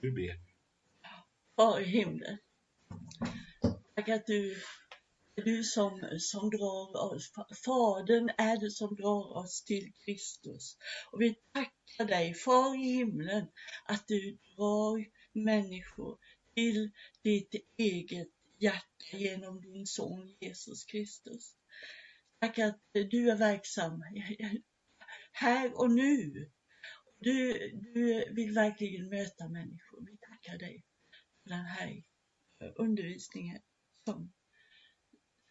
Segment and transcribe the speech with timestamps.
[0.00, 0.40] Vi ber.
[1.56, 2.38] Far i himlen.
[3.94, 4.52] Tack att du
[5.36, 7.32] är du som, som drar oss,
[7.64, 10.76] Fadern är det som drar oss till Kristus.
[11.12, 13.46] Och vi tackar dig, Far i himlen,
[13.84, 16.18] att du drar människor
[16.54, 16.90] till
[17.22, 18.28] ditt eget
[18.58, 21.56] hjärta genom din son Jesus Kristus.
[22.40, 24.02] Tack att du är verksam
[25.32, 26.50] här och nu.
[27.18, 30.06] Du, du vill verkligen möta människor.
[30.06, 30.84] Vi tackar dig
[31.42, 32.02] för den här
[32.76, 33.58] undervisningen
[34.04, 34.32] som,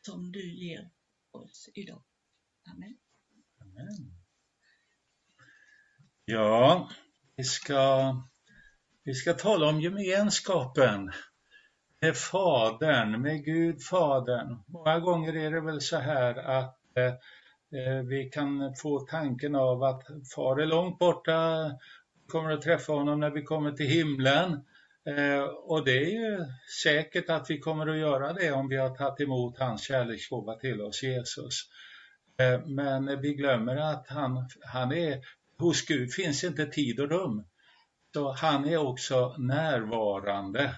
[0.02, 0.90] som du ger
[1.32, 2.04] oss idag.
[2.72, 2.98] Amen.
[3.62, 4.14] Amen.
[6.26, 6.90] Ja,
[7.36, 8.14] vi ska,
[9.04, 11.12] vi ska tala om gemenskapen
[12.02, 14.64] med Fadern, med Gud Fadern.
[14.68, 17.14] Många gånger är det väl så här att eh,
[17.72, 20.04] Eh, vi kan få tanken av att
[20.36, 21.66] Far är långt borta,
[22.14, 24.52] vi kommer att träffa honom när vi kommer till himlen.
[25.06, 26.46] Eh, och det är ju
[26.84, 30.82] säkert att vi kommer att göra det om vi har tagit emot hans kärleksgåva till
[30.82, 31.62] oss, Jesus.
[32.40, 35.22] Eh, men vi glömmer att han, han är,
[35.58, 37.44] hos Gud finns inte tid och rum.
[38.14, 40.76] Så han är också närvarande.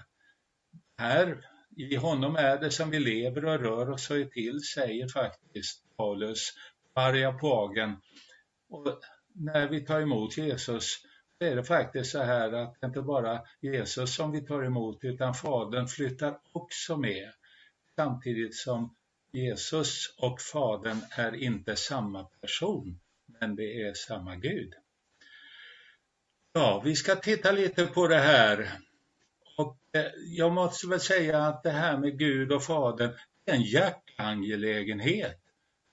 [0.98, 1.44] Här
[1.76, 5.96] i honom är det som vi lever och rör oss och är till, säger faktiskt
[5.96, 6.52] Paulus
[7.00, 7.96] Maria Areopagen.
[8.68, 9.00] Och
[9.34, 10.98] när vi tar emot Jesus
[11.38, 15.34] är det faktiskt så här att det inte bara Jesus som vi tar emot utan
[15.34, 17.32] Fadern flyttar också med.
[17.96, 18.96] Samtidigt som
[19.32, 24.74] Jesus och Fadern är inte samma person, men det är samma Gud.
[26.52, 28.70] Ja, vi ska titta lite på det här.
[29.56, 33.10] Och eh, jag måste väl säga att det här med Gud och Fadern
[33.44, 35.40] är en hjärteangelägenhet.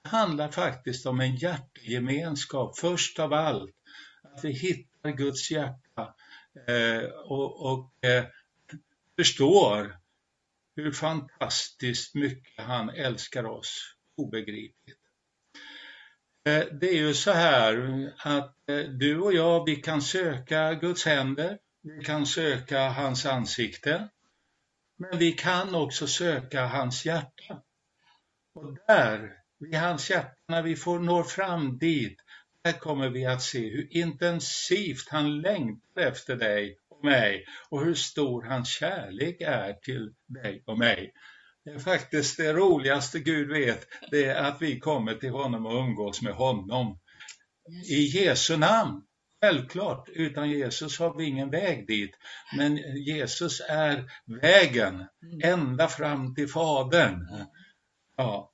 [0.08, 3.76] Det handlar faktiskt om en hjärtegemenskap först av allt.
[4.24, 6.16] Att vi hittar Guds hjärta
[6.68, 8.26] eh, och, och eh,
[9.16, 9.98] förstår
[10.76, 13.96] hur fantastiskt mycket han älskar oss.
[14.16, 15.00] Obegripligt.
[16.46, 21.06] Eh, det är ju så här att eh, du och jag, vi kan söka Guds
[21.06, 24.10] händer, vi kan söka hans ansikte,
[24.98, 27.62] men vi kan också söka hans hjärta.
[28.54, 32.18] Och där, vid hans hjärta, när vi får når fram dit,
[32.64, 37.94] där kommer vi att se hur intensivt han längtar efter dig och mig och hur
[37.94, 41.14] stor hans kärlek är till dig och mig.
[41.66, 45.74] Det är faktiskt det roligaste Gud vet, det är att vi kommer till honom och
[45.74, 47.00] umgås med honom.
[47.90, 49.02] I Jesu namn,
[49.42, 52.12] självklart, utan Jesus har vi ingen väg dit.
[52.58, 55.06] Men Jesus är vägen
[55.44, 57.28] ända fram till Fadern.
[58.18, 58.54] Ja.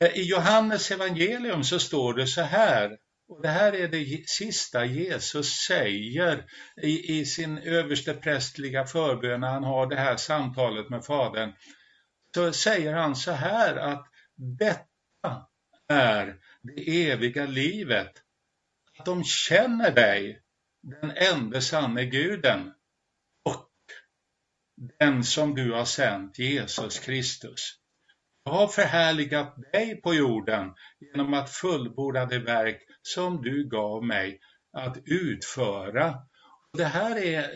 [0.00, 4.84] Eh, I Johannes evangelium så står det så här, och det här är det sista
[4.84, 6.44] Jesus säger
[6.82, 11.52] i, i sin översteprästliga förbön när han har det här samtalet med Fadern.
[12.34, 14.06] Så säger han så här att
[14.36, 15.46] detta
[15.88, 18.12] är det eviga livet.
[18.98, 20.42] Att de känner dig,
[20.82, 22.72] den enda sanne guden
[23.44, 23.70] och
[24.98, 27.79] den som du har sänt, Jesus Kristus.
[28.50, 34.40] Jag har förhärligat dig på jorden genom att fullborda det verk som du gav mig
[34.72, 36.14] att utföra.
[36.72, 37.50] Det här är,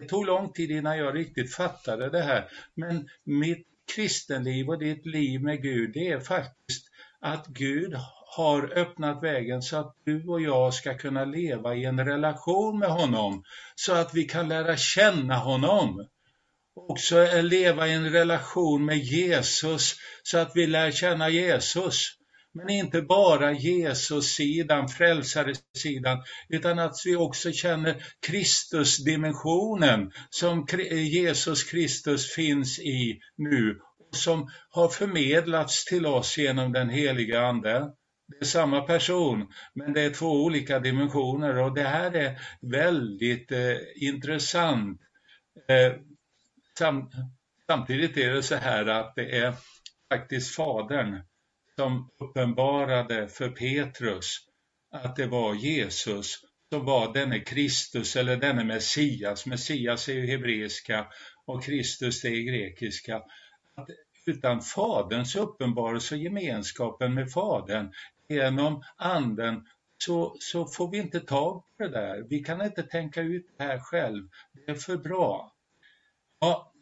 [0.00, 5.06] det tog lång tid innan jag riktigt fattade det här, men mitt kristenliv och ditt
[5.06, 6.86] liv med Gud, det är faktiskt
[7.20, 7.94] att Gud
[8.36, 12.88] har öppnat vägen så att du och jag ska kunna leva i en relation med
[12.88, 13.42] honom,
[13.74, 16.06] så att vi kan lära känna honom.
[16.76, 22.16] Också leva i en relation med Jesus, så att vi lär känna Jesus.
[22.54, 32.78] Men inte bara Jesus-sidan, frälsaresidan, utan att vi också känner Kristus-dimensionen som Jesus Kristus finns
[32.78, 33.78] i nu
[34.10, 37.90] och som har förmedlats till oss genom den heliga Ande.
[38.28, 43.52] Det är samma person, men det är två olika dimensioner och det här är väldigt
[43.52, 45.00] eh, intressant.
[45.68, 45.92] Eh,
[46.78, 47.10] sam,
[47.66, 49.54] samtidigt är det så här att det är
[50.12, 51.22] faktiskt Fadern
[51.76, 54.38] som uppenbarade för Petrus
[54.90, 56.40] att det var Jesus
[56.72, 59.46] som var denne Kristus eller denne Messias.
[59.46, 61.06] Messias är ju hebreiska
[61.46, 63.16] och Kristus är grekiska.
[63.74, 63.88] Att
[64.26, 67.92] utan Faderns uppenbarelse och gemenskapen med Fadern
[68.28, 69.66] genom Anden
[69.98, 72.26] så, så får vi inte tag på det där.
[72.28, 74.28] Vi kan inte tänka ut det här själv.
[74.52, 75.53] Det är för bra.
[76.44, 76.72] Ja,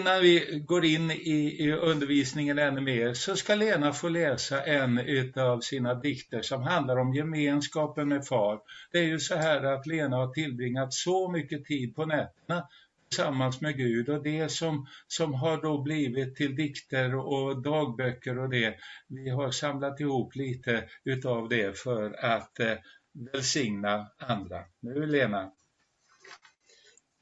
[0.00, 4.98] innan vi går in i, i, undervisningen ännu mer så ska Lena få läsa en
[5.36, 8.60] av sina dikter som handlar om gemenskapen med far.
[8.90, 12.68] Det är ju så här att Lena har tillbringat så mycket tid på nätterna
[13.08, 18.50] tillsammans med Gud och det som, som har då blivit till dikter och dagböcker och
[18.50, 18.76] det,
[19.08, 22.74] vi har samlat ihop lite utav det för att eh,
[23.32, 24.64] välsigna andra.
[24.80, 25.52] Nu Lena.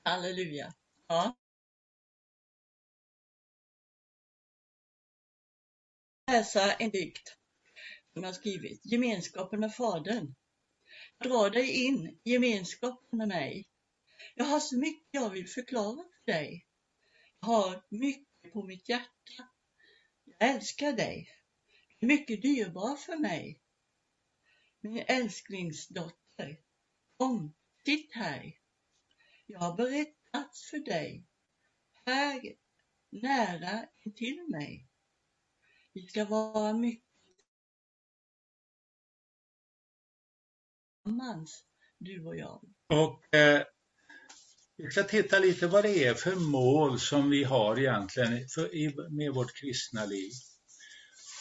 [0.04, 0.72] Halleluja.
[1.08, 1.36] Ja.
[6.30, 7.36] Läsa en dikt
[8.12, 10.34] som jag skrivit, Gemenskapen med Fadern.
[11.24, 13.68] Dra dig in i gemenskapen med mig.
[14.34, 16.66] Jag har så mycket jag vill förklara för dig.
[17.40, 19.48] Jag har mycket på mitt hjärta.
[20.24, 21.30] Jag älskar dig.
[21.98, 23.60] Du är mycket dyrbar för mig.
[24.80, 26.60] Min älsklingsdotter,
[27.16, 27.54] kom,
[27.84, 28.52] sitt här.
[29.46, 31.26] Jag har berett plats för dig,
[32.06, 32.40] här
[33.10, 34.89] nära intill mig.
[35.92, 37.10] Vi ska vara mycket
[41.10, 41.64] tillsammans,
[41.98, 42.60] du och jag.
[42.88, 43.62] Och eh,
[44.76, 48.94] vi ska titta lite vad det är för mål som vi har egentligen för, i,
[49.10, 50.32] med vårt kristna liv.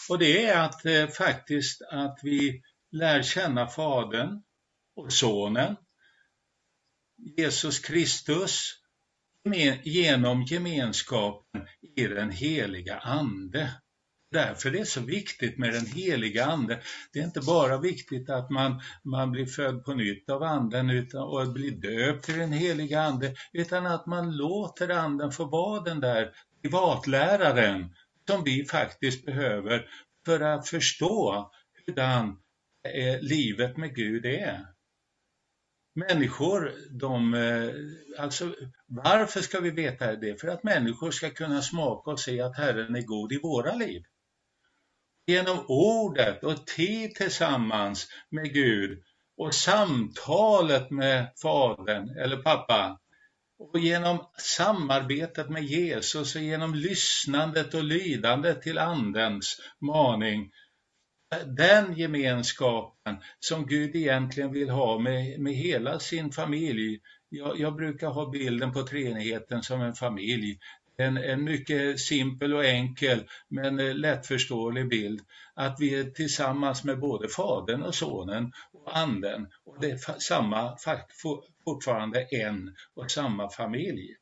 [0.09, 2.61] Och det är att eh, faktiskt att vi
[2.91, 4.43] lär känna Fadern
[4.95, 5.75] och Sonen,
[7.37, 8.73] Jesus Kristus,
[9.83, 13.81] genom gemenskapen i den heliga Ande.
[14.31, 16.81] Därför det är så viktigt med den heliga Ande.
[17.13, 21.21] Det är inte bara viktigt att man, man blir född på nytt av Anden utan,
[21.21, 25.99] och blir döpt till den heliga Ande, utan att man låter Anden få vara den
[25.99, 26.31] där
[26.61, 27.95] privatläraren
[28.27, 29.85] som vi faktiskt behöver
[30.25, 31.51] för att förstå
[31.85, 32.39] hurdan
[32.95, 34.65] eh, livet med Gud är.
[35.95, 37.69] Människor, de, eh,
[38.23, 38.55] alltså
[38.87, 40.41] varför ska vi veta det?
[40.41, 44.03] För att människor ska kunna smaka och se att Herren är god i våra liv.
[45.29, 48.99] Genom ordet och tid tillsammans med Gud
[49.37, 52.99] och samtalet med Fadern eller pappa
[53.59, 60.51] och genom samarbetet med Jesus och genom lyssnandet och lydandet till Andens maning
[61.45, 66.99] den gemenskapen som Gud egentligen vill ha med, med hela sin familj.
[67.29, 70.57] Jag, jag brukar ha bilden på treenigheten som en familj.
[70.99, 75.21] En, en mycket simpel och enkel men eh, lättförståelig bild.
[75.53, 79.47] Att vi är tillsammans med både Fadern och Sonen och Anden.
[79.65, 80.77] Och det är samma,
[81.63, 84.15] fortfarande en och samma familj.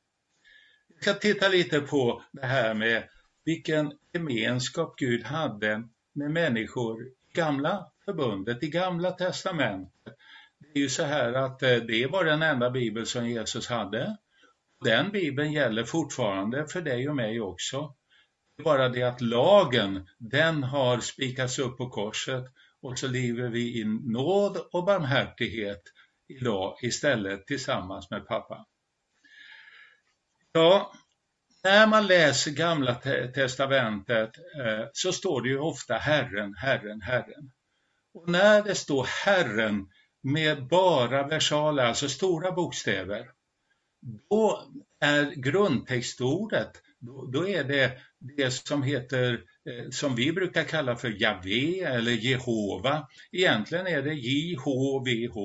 [0.88, 3.04] Vi ska titta lite på det här med
[3.46, 10.18] vilken gemenskap Gud hade med människor i gamla förbundet, i gamla testamentet.
[10.60, 14.18] Det är ju så här att eh, det var den enda bibel som Jesus hade.
[14.84, 17.96] Den bibeln gäller fortfarande för dig och mig också.
[18.58, 22.46] Det är bara det att lagen, den har spikats upp på korset
[22.82, 25.82] och så lever vi i nåd och barmhärtighet
[26.28, 28.66] idag istället tillsammans med pappa.
[30.52, 30.94] Ja,
[31.64, 32.96] när man läser gamla
[33.36, 37.52] testamentet eh, så står det ju ofta Herren, Herren, Herren.
[38.14, 39.90] Och när det står Herren
[40.24, 43.32] med bara versaler, alltså stora bokstäver,
[44.02, 44.62] då
[45.00, 47.92] är grundtextordet, då, då är det
[48.38, 49.34] det som heter,
[49.70, 53.08] eh, som vi brukar kalla för Javé eller Jehova.
[53.32, 55.38] Egentligen är det JHVH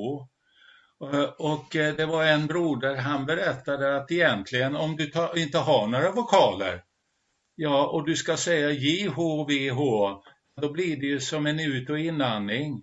[1.03, 5.87] Eh, och eh, det var en broder, han berättade att egentligen om du inte har
[5.87, 6.83] några vokaler,
[7.55, 9.81] ja och du ska säga JHVH,
[10.61, 12.83] då blir det ju som en ut och inandning.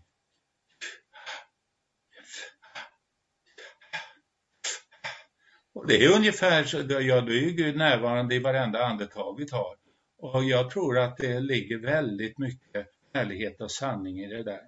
[5.79, 9.45] Och det är ungefär så, ja då är ju Gud närvarande i varenda andetag vi
[9.45, 9.75] tar.
[10.17, 14.61] Och jag tror att det ligger väldigt mycket ärlighet och sanning i det där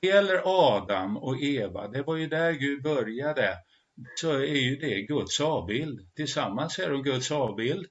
[0.00, 3.56] det gäller Adam och Eva, det var ju där Gud började,
[4.20, 6.14] så är ju det Guds avbild.
[6.16, 7.86] Tillsammans är de Guds avbild.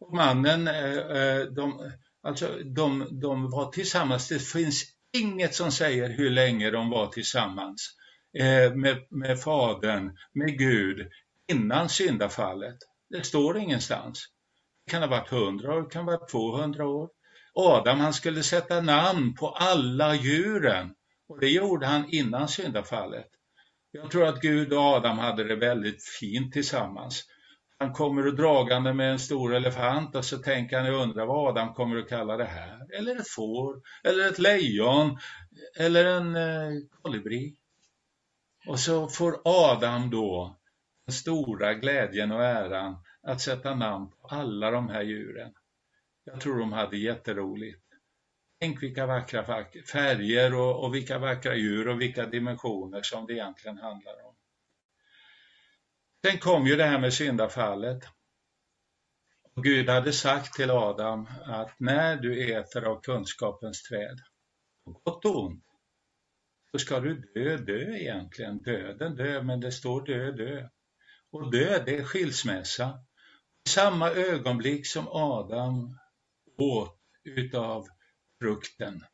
[0.00, 6.08] Och mannen, eh, eh, de, alltså, de, de var tillsammans, det finns inget som säger
[6.08, 7.96] hur länge de var tillsammans
[8.38, 11.08] eh, med, med Fadern, med Gud,
[11.48, 12.76] innan syndafallet.
[13.10, 14.24] Det står ingenstans.
[14.84, 17.10] Det kan ha varit 100 år, det kan ha varit 200 år.
[17.54, 20.94] Adam han skulle sätta namn på alla djuren.
[21.28, 23.28] Och det gjorde han innan syndafallet.
[23.90, 27.24] Jag tror att Gud och Adam hade det väldigt fint tillsammans.
[27.78, 31.48] Han kommer och dragande med en stor elefant och så tänker han jag undrar vad
[31.48, 32.98] Adam kommer att kalla det här.
[32.98, 35.18] Eller ett får, eller ett lejon,
[35.78, 37.56] eller en eh, kolibri.
[38.66, 40.57] Och så får Adam då
[41.12, 45.54] stora glädjen och äran att sätta namn på alla de här djuren.
[46.24, 47.84] Jag tror de hade jätteroligt.
[48.60, 49.44] Tänk vilka vackra
[49.92, 54.34] färger och, och vilka vackra djur och vilka dimensioner som det egentligen handlar om.
[56.26, 58.04] Sen kom ju det här med syndafallet.
[59.62, 64.18] Gud hade sagt till Adam att när du äter av kunskapens träd,
[64.84, 65.64] på gott och ont,
[66.70, 68.58] så ska du dö, dö egentligen.
[68.58, 70.68] Döden dö, men det står dö, dö.
[71.32, 72.98] Och död det är skilsmässa.
[73.66, 75.98] I samma ögonblick som Adam
[76.58, 77.86] åt utav
[78.40, 79.04] frukten,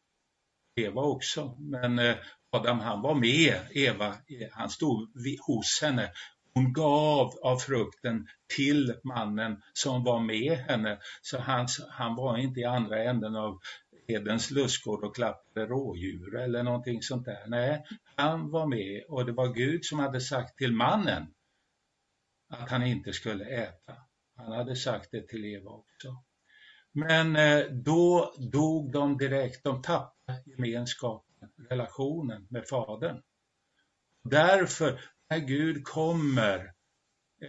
[0.76, 2.16] Eva också, men eh,
[2.50, 5.08] Adam han var med Eva, eh, han stod
[5.46, 6.10] hos henne
[6.54, 10.98] hon gav av frukten till mannen som var med henne.
[11.22, 13.58] Så han, han var inte i andra änden av
[14.06, 17.44] Edens lustgård och klappade rådjur eller någonting sånt där.
[17.46, 17.84] Nej,
[18.16, 21.26] han var med och det var Gud som hade sagt till mannen
[22.54, 23.96] att han inte skulle äta.
[24.36, 26.24] Han hade sagt det till Eva också.
[26.92, 33.22] Men eh, då dog de direkt, de tappade gemenskapen, relationen med Fadern.
[34.24, 36.72] Därför när Gud kommer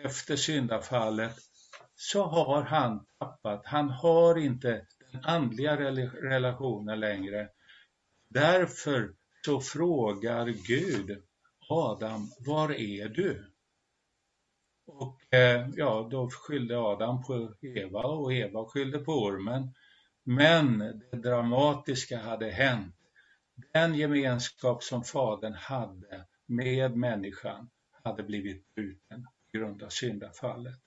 [0.04, 1.36] efter syndafallet
[1.96, 7.50] så har han tappat, han har inte den andliga relationen längre.
[8.30, 9.14] Därför
[9.46, 11.24] så frågar Gud
[11.70, 13.55] Adam, var är du?
[14.88, 19.74] Och eh, ja, då skyllde Adam på Eva och Eva skyllde på ormen.
[20.24, 20.78] Men
[21.12, 22.96] det dramatiska hade hänt.
[23.74, 27.70] Den gemenskap som Fadern hade med människan
[28.04, 30.82] hade blivit bruten på grund av syndafallet.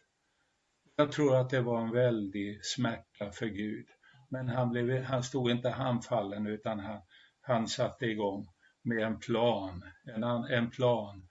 [0.96, 3.86] Jag tror att det var en väldig smärta för Gud.
[4.28, 7.00] Men han, blev, han stod inte handfallen utan han,
[7.40, 8.48] han satte igång
[8.82, 11.27] med en plan, en, en plan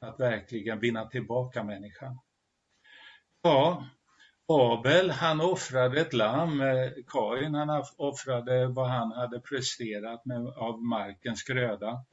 [0.00, 2.18] att verkligen vinna tillbaka människan.
[3.42, 3.86] Ja,
[4.46, 10.82] Abel han offrade ett lamm, eh, Kain han offrade vad han hade presterat med, av
[10.82, 12.04] markens gröda.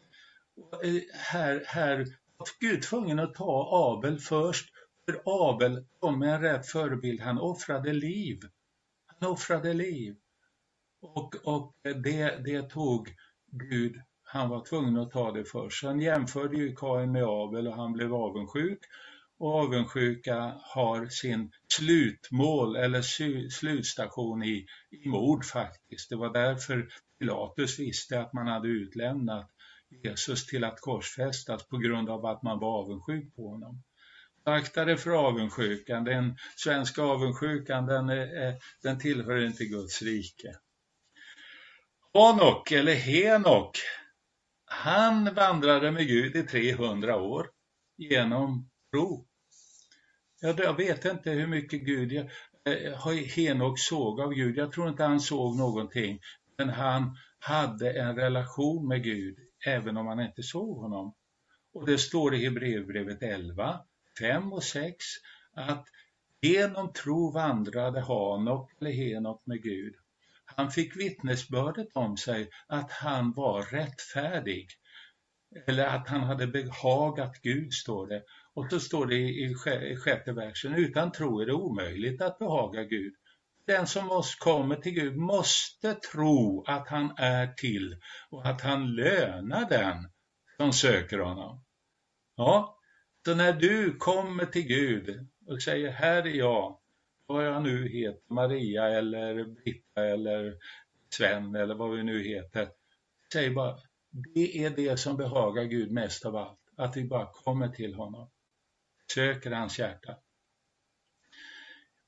[0.55, 1.97] Och eh, här, här
[2.37, 4.69] var Gud tvungen att ta Abel först,
[5.05, 8.39] för Abel kom med en rätt förebild, han offrade liv.
[9.05, 10.15] Han offrade liv.
[11.01, 13.15] Och, och det, det tog
[13.51, 14.01] Gud,
[14.35, 15.83] han var tvungen att ta det först.
[15.83, 18.79] Han jämförde ju Kain med Abel och han blev avundsjuk.
[19.37, 23.01] Och avundsjuka har sin slutmål eller
[23.49, 26.09] slutstation i, i mord faktiskt.
[26.09, 26.89] Det var därför
[27.19, 29.49] Pilatus visste att man hade utlämnat
[30.03, 33.83] Jesus till att korsfästas på grund av att man var avundsjuk på honom.
[34.43, 40.55] Akta dig för avundsjukan, den svenska avundsjukan den, är, den tillhör inte Guds rike.
[42.13, 43.77] Hanok eller Henok,
[44.75, 47.49] han vandrade med Gud i 300 år
[47.97, 49.25] genom tro.
[50.41, 52.29] Jag vet inte hur mycket Gud
[52.65, 54.57] eh, Henok såg av Gud.
[54.57, 56.19] Jag tror inte han såg någonting.
[56.57, 61.13] Men han hade en relation med Gud även om han inte såg honom.
[61.73, 63.79] Och det står i Hebreerbrevet 11,
[64.19, 65.05] 5 och 6
[65.53, 65.85] att
[66.41, 69.95] genom tro vandrade Hanok eller Henok med Gud.
[70.45, 74.67] Han fick vittnesbördet om sig att han var rättfärdig.
[75.67, 78.23] Eller att han hade behagat Gud, står det.
[78.53, 79.55] Och så står det i
[79.97, 83.13] sjätte versen, utan tro är det omöjligt att behaga Gud.
[83.67, 89.69] Den som kommer till Gud måste tro att han är till och att han lönar
[89.69, 90.11] den
[90.57, 91.63] som söker honom.
[92.35, 92.79] Ja,
[93.25, 96.79] så när du kommer till Gud och säger här är jag,
[97.27, 100.57] vad jag nu heter, Maria eller Britta eller
[101.09, 102.67] Sven eller vad vi nu heter.
[103.33, 103.79] Säg bara,
[104.33, 108.29] det är det som behagar Gud mest av allt, att vi bara kommer till honom,
[109.13, 110.17] söker hans hjärta.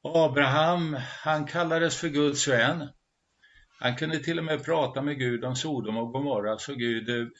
[0.04, 2.88] Abraham, han kallades för Guds vän.
[3.80, 7.32] Han kunde till och med prata med Gud om Sodom och Gomorra så Gud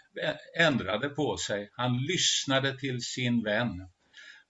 [0.60, 1.70] ändrade på sig.
[1.72, 3.90] Han lyssnade till sin vän.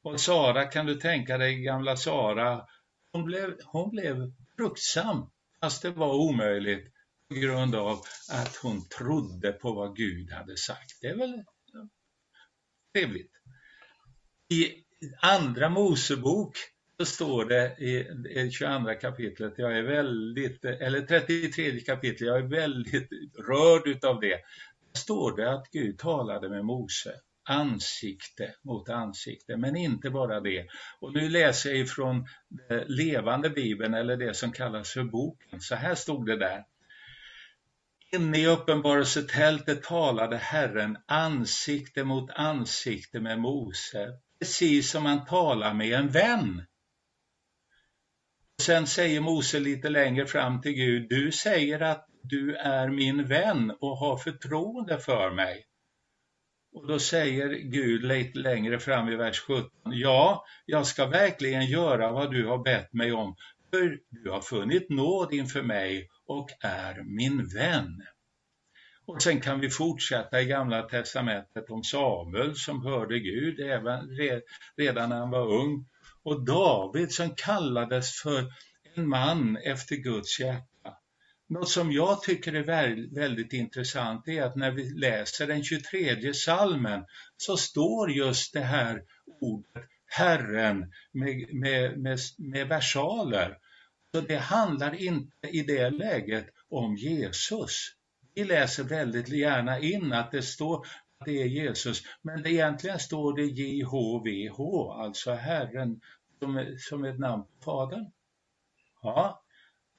[0.03, 2.61] Och Sara, kan du tänka dig gamla Sara,
[3.11, 5.29] hon blev, hon blev fruktsam
[5.61, 6.93] fast det var omöjligt
[7.29, 11.01] på grund av att hon trodde på vad Gud hade sagt.
[11.01, 11.43] Det är väl
[12.93, 13.31] trevligt.
[14.49, 14.83] I
[15.21, 16.57] andra Mosebok
[16.99, 23.09] så står det i 22 kapitlet, jag är väldigt, eller 33 kapitlet, jag är väldigt
[23.37, 24.27] rörd utav det.
[24.27, 30.67] Där står det att Gud talade med Mose ansikte mot ansikte, men inte bara det.
[30.99, 32.27] Och nu läser jag ifrån
[32.69, 35.61] eh, levande bibeln eller det som kallas för boken.
[35.61, 36.63] Så här stod det där.
[38.11, 45.99] Inne i uppenbarelsetältet talade Herren ansikte mot ansikte med Mose, precis som han talar med
[45.99, 46.65] en vän.
[48.61, 53.71] sen säger Mose lite längre fram till Gud, du säger att du är min vän
[53.79, 55.65] och har förtroende för mig.
[56.73, 62.11] Och då säger Gud lite längre fram i vers 17, ja, jag ska verkligen göra
[62.11, 63.35] vad du har bett mig om,
[63.73, 68.01] för du har funnit nåd inför mig och är min vän.
[69.05, 74.09] Och sen kan vi fortsätta i Gamla Testamentet om Samuel som hörde Gud även
[74.77, 75.85] redan när han var ung.
[76.23, 78.45] Och David som kallades för
[78.95, 80.76] en man efter Guds hjärta.
[81.49, 87.05] Något som jag tycker är väldigt intressant är att när vi läser den 23 salmen
[87.37, 89.03] så står just det här
[89.41, 93.57] ordet Herren med, med, med, med versaler.
[94.11, 97.93] Så det handlar inte i det läget om Jesus.
[98.35, 100.85] Vi läser väldigt gärna in att det står
[101.19, 106.01] att det är Jesus, men det egentligen står det JHVH, alltså Herren
[106.39, 108.11] som, som ett namn på Fadern.
[109.01, 109.43] Ja,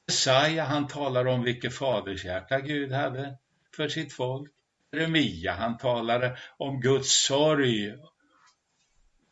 [0.09, 3.37] Jesaja han talar om vilket fadershjärta Gud hade
[3.77, 4.50] för sitt folk.
[4.93, 7.95] Jeremia han talade om Guds sorg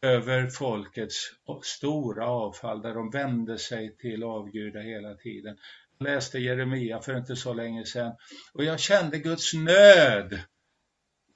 [0.03, 1.31] över folkets
[1.63, 5.59] stora avfall där de vände sig till avgudar hela tiden.
[5.99, 8.13] Jag läste Jeremia för inte så länge sedan
[8.53, 10.41] och jag kände Guds nöd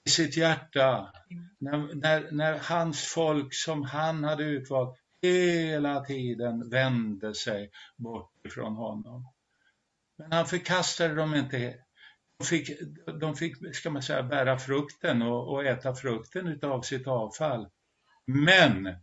[0.04, 1.12] i sitt hjärta
[1.58, 8.74] när, när, när hans folk som han hade utvalt hela tiden vände sig bort ifrån
[8.74, 9.28] honom.
[10.18, 11.74] Men han förkastade dem inte.
[12.38, 12.70] De fick,
[13.20, 17.68] de fick ska man säga, bära frukten och, och äta frukten utav sitt avfall.
[18.24, 18.94] Men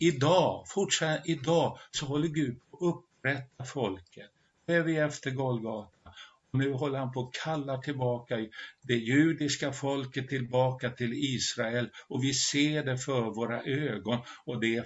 [0.00, 4.30] idag, fortfarande idag, så håller Gud på att upprätta folket.
[4.66, 6.14] Nu är vi efter Golgata.
[6.52, 8.46] Och nu håller han på att kalla tillbaka
[8.82, 14.76] det judiska folket tillbaka till Israel och vi ser det för våra ögon och det
[14.76, 14.84] är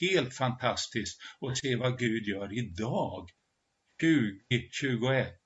[0.00, 3.28] helt fantastiskt att se vad Gud gör idag.
[4.00, 5.40] 2021.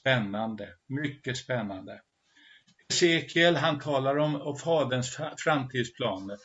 [0.00, 2.00] Spännande, mycket spännande.
[2.88, 6.36] Ezekiel han talar om, om faderns framtidsplaner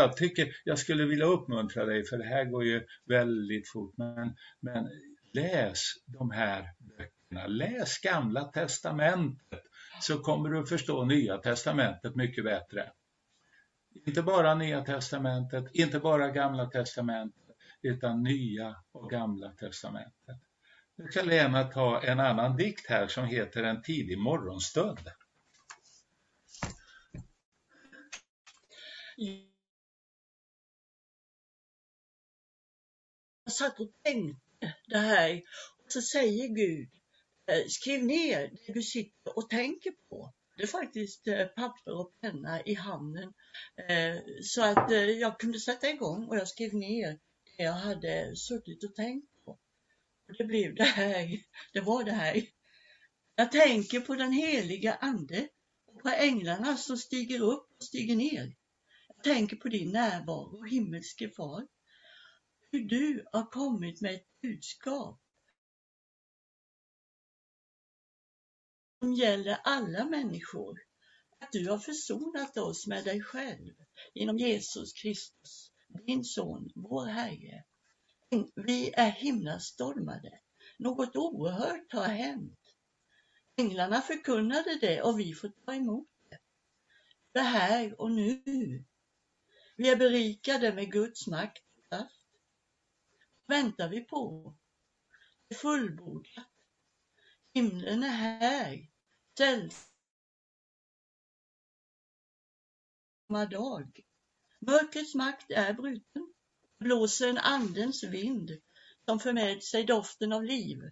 [0.00, 4.34] jag tycker jag skulle vilja uppmuntra dig, för det här går ju väldigt fort, men,
[4.60, 4.88] men
[5.32, 7.46] läs de här böckerna.
[7.46, 9.62] Läs Gamla Testamentet
[10.00, 12.92] så kommer du att förstå Nya Testamentet mycket bättre.
[13.94, 20.36] Inte bara Nya Testamentet, inte bara Gamla Testamentet, utan Nya och Gamla Testamentet.
[20.96, 25.10] Nu kan Lena ta en annan dikt här som heter En tidig morgonstund.
[29.16, 29.46] Jag
[33.52, 35.42] satt och tänkte det här
[35.84, 36.88] och så säger Gud,
[37.46, 42.62] eh, skriv ner det du sitter och tänker på hade faktiskt eh, papper och penna
[42.62, 43.32] i handen
[43.88, 47.18] eh, så att eh, jag kunde sätta igång och jag skrev ner
[47.56, 49.50] det jag hade suttit och tänkt på.
[50.28, 51.42] Och det blev det här,
[51.72, 52.46] det var det här.
[53.34, 55.48] Jag tänker på den heliga Ande
[55.86, 58.56] och på änglarna som stiger upp och stiger ner.
[59.08, 61.66] Jag tänker på din närvaro, himmelske Far
[62.72, 65.20] hur du har kommit med ett budskap
[69.00, 70.80] som gäller alla människor.
[71.40, 73.74] Att du har försonat oss med dig själv
[74.14, 75.72] genom Jesus Kristus,
[76.06, 77.64] din son, vår Herre.
[78.54, 80.40] Vi är himlastormade.
[80.78, 82.58] Något oerhört har hänt.
[83.56, 86.38] Änglarna förkunnade det och vi får ta emot det.
[87.32, 88.84] Det här och nu.
[89.76, 92.20] Vi är berikade med Guds makt och kraft
[93.50, 94.54] väntar vi på.
[95.48, 96.46] Det är fullbordat.
[97.54, 98.89] Himlen är här.
[99.38, 99.86] Sällsamma
[103.50, 104.00] dag.
[104.60, 106.32] Mörkrets makt är bruten.
[106.78, 108.60] Blåser en andens vind
[109.04, 110.90] som för med sig doften av liv.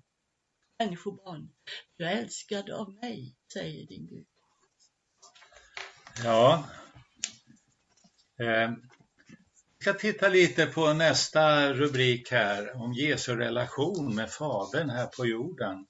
[0.78, 1.50] Människobarn,
[1.96, 4.26] du är älskad av mig, säger din Gud.
[6.24, 6.68] Ja,
[8.38, 8.72] eh,
[9.80, 15.86] ska titta lite på nästa rubrik här om Jesu relation med Fadern här på jorden.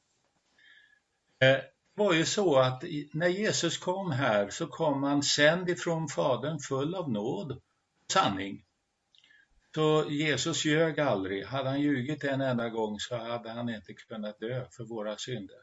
[1.38, 1.58] Eh,
[1.98, 6.94] var ju så att när Jesus kom här så kom han sänd ifrån Fadern full
[6.94, 8.64] av nåd och sanning.
[9.74, 11.44] Så Jesus ljög aldrig.
[11.44, 15.56] Hade han ljugit en enda gång så hade han inte kunnat dö för våra synder.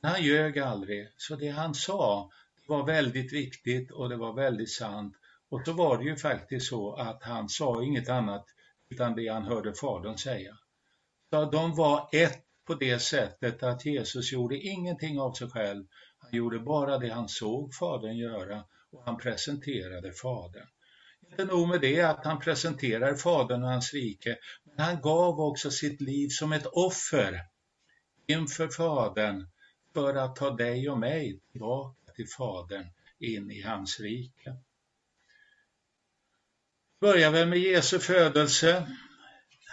[0.00, 2.30] Men han ljög aldrig, så det han sa
[2.68, 5.14] var väldigt viktigt och det var väldigt sant
[5.48, 8.44] och så var det ju faktiskt så att han sa inget annat
[8.88, 10.58] utan det han hörde Fadern säga.
[11.30, 15.84] Så de var ett på det sättet att Jesus gjorde ingenting av sig själv.
[16.18, 20.66] Han gjorde bara det han såg Fadern göra och han presenterade Fadern.
[21.30, 25.70] Inte nog med det att han presenterar Fadern och hans rike, men han gav också
[25.70, 27.40] sitt liv som ett offer
[28.26, 29.48] inför Fadern
[29.94, 32.86] för att ta dig och mig tillbaka till Fadern
[33.18, 34.56] in i hans rike.
[37.00, 38.86] Börjar väl med Jesu födelse.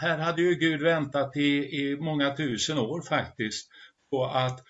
[0.04, 3.70] Här hade ju Gud väntat i, i många tusen år faktiskt
[4.12, 4.64] på att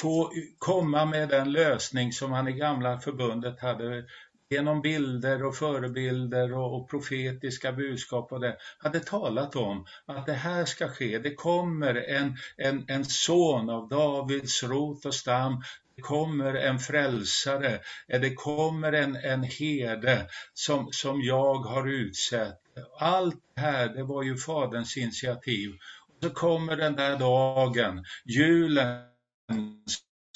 [0.00, 4.04] få komma med den lösning som han i gamla förbundet hade
[4.50, 10.32] genom bilder och förebilder och, och profetiska budskap och det, hade talat om att det
[10.32, 11.18] här ska ske.
[11.18, 15.62] Det kommer en, en, en son av Davids rot och stam.
[15.96, 17.80] Det kommer en frälsare.
[18.08, 22.61] Det kommer en, en herde som, som jag har utsett.
[22.98, 25.70] Allt det här, det var ju Faderns initiativ.
[26.08, 29.12] Och så kommer den där dagen, julen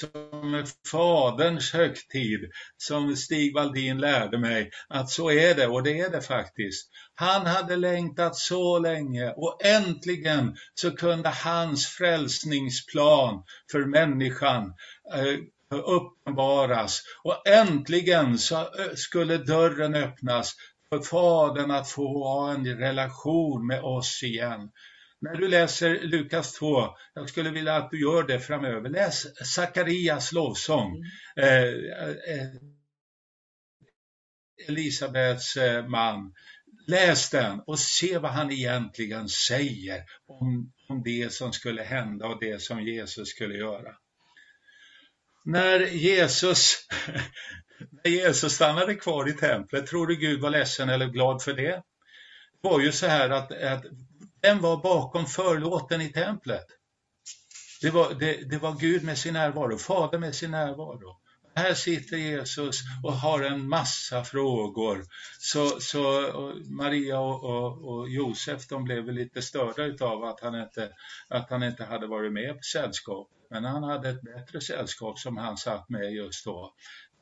[0.00, 2.40] som Faderns högtid,
[2.76, 6.90] som Stig Waldin lärde mig, att så är det, och det är det faktiskt.
[7.14, 14.74] Han hade längtat så länge och äntligen så kunde hans frälsningsplan för människan
[15.14, 15.38] eh,
[15.70, 20.54] uppenbaras och äntligen så eh, skulle dörren öppnas
[20.88, 24.70] för Fadern att få ha en relation med oss igen.
[25.20, 30.32] När du läser Lukas 2, jag skulle vilja att du gör det framöver, läs Sakarias
[30.32, 31.04] lovsång.
[31.36, 31.48] Mm.
[31.48, 32.48] Eh, eh,
[34.68, 36.34] Elisabets eh, man.
[36.86, 42.40] Läs den och se vad han egentligen säger om, om det som skulle hända och
[42.40, 43.96] det som Jesus skulle göra.
[45.44, 46.88] När Jesus,
[48.04, 51.82] när Jesus stannade kvar i templet, tror du Gud var ledsen eller glad för det?
[52.62, 53.84] Det var ju så här att, att
[54.42, 56.66] vem var bakom förlåten i templet?
[57.80, 61.16] Det var, det, det var Gud med sin närvaro, Fader med sin närvaro.
[61.54, 65.04] Här sitter Jesus och har en massa frågor.
[65.38, 66.02] Så, så
[66.70, 70.90] Maria och, och, och, Josef de blev lite störda av att han, inte,
[71.28, 73.28] att han inte hade varit med på sällskap.
[73.50, 76.74] Men han hade ett bättre sällskap som han satt med just då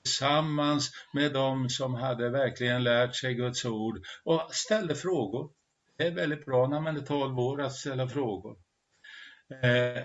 [0.04, 5.50] tillsammans med dem som hade verkligen lärt sig Guds ord och ställde frågor.
[5.96, 8.56] Det är väldigt bra när man är 12 år att ställa frågor.
[9.62, 10.02] Eh,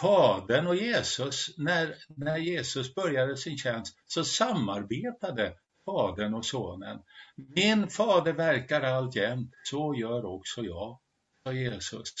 [0.00, 6.98] Fadern och Jesus, när, när Jesus började sin tjänst så samarbetade Fadern och Sonen.
[7.36, 11.00] Min fader verkar alltjämt, så gör också jag,
[11.44, 12.12] sa Jesus.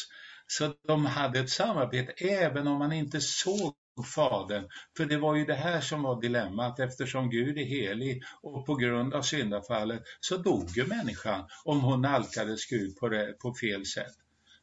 [0.46, 4.68] Så de hade ett samarbete även om man inte såg Fadern.
[4.96, 8.74] För det var ju det här som var dilemmat eftersom Gud är helig och på
[8.74, 13.86] grund av syndafallet så dog ju människan om hon nalkades Gud på, det, på fel
[13.86, 14.14] sätt.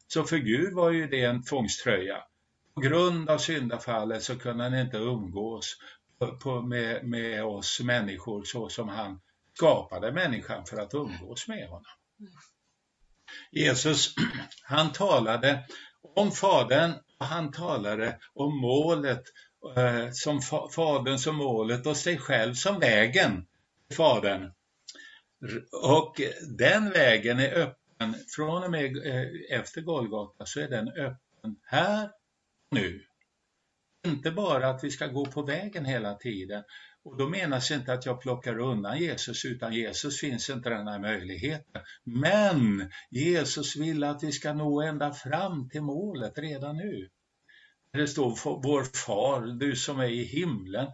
[0.08, 2.17] Så för Gud var ju det en tvångströja.
[2.74, 5.78] På grund av syndafallet så kunde han inte umgås
[6.19, 9.19] på, på, med, med oss människor så som han
[9.54, 11.91] skapade människan för att umgås med honom.
[13.52, 14.15] Jesus,
[14.63, 15.65] han talade
[16.15, 19.23] om Fadern och han talade om målet
[19.78, 23.45] eh, som fa Fadern som målet och sig själv som vägen
[23.88, 24.51] till Fadern.
[25.84, 26.21] Och
[26.58, 32.04] den vägen är öppen från och med eh, efter Golgata så är den öppen här
[32.71, 33.01] och nu.
[34.06, 36.63] Inte bara att vi ska gå på vägen hela tiden
[37.06, 41.00] och då menas inte att jag plockar undan Jesus, utan Jesus finns inte den här
[41.00, 41.82] möjligheten.
[42.04, 47.10] Men Jesus vill att vi ska nå ända fram till målet redan nu.
[47.94, 50.88] Det står vår far, du som är i himlen.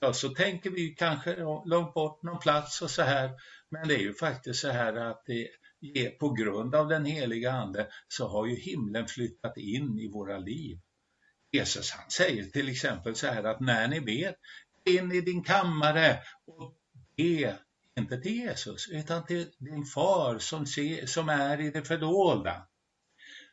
[0.00, 3.30] Ja, så tänker vi kanske långt bort någon plats och så här.
[3.70, 7.88] Men det är ju faktiskt så här att det, på grund av den heliga ande
[8.08, 10.78] så har ju himlen flyttat in i våra liv.
[11.52, 14.34] Jesus han säger till exempel så här att när ni ber,
[14.84, 16.74] in i din kammare och
[17.16, 17.58] be,
[17.98, 22.66] inte till Jesus, utan till din far som, se, som är i det fördolda.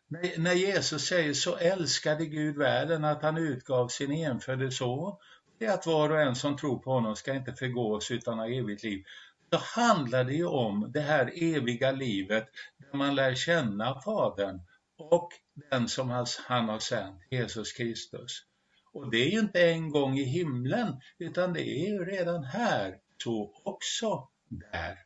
[0.08, 5.15] När, när Jesus säger så älskade Gud världen att han utgav sin enfödde son,
[5.60, 8.48] det är att var och en som tror på honom ska inte förgås utan ha
[8.48, 9.04] evigt liv.
[9.50, 14.62] Då handlar det ju om det här eviga livet där man lär känna Fadern
[14.98, 15.30] och
[15.70, 18.50] den som han har sänt, Jesus Kristus.
[18.93, 22.97] Och det är ju inte en gång i himlen, utan det är ju redan här,
[23.23, 24.97] så också där.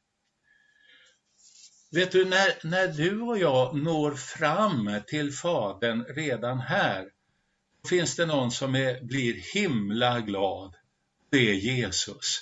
[1.92, 7.06] Vet du, när, när du och jag når fram till Fadern redan här,
[7.90, 10.76] finns det någon som är, blir himla glad.
[11.30, 12.42] Det är Jesus.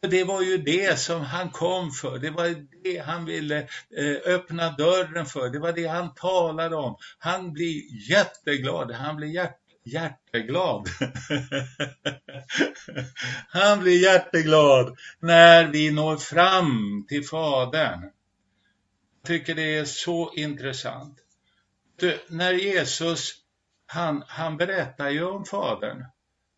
[0.00, 3.58] För det var ju det som han kom för, det var det han ville
[3.96, 6.96] eh, öppna dörren för, det var det han talade om.
[7.18, 10.88] Han blir jätteglad, han blir hjärtat hjärteglad.
[13.48, 18.02] Han blir hjärteglad när vi når fram till Fadern.
[18.02, 21.18] Jag tycker det är så intressant.
[21.96, 23.32] Du, när Jesus,
[23.86, 26.04] han, han berättar ju om Fadern.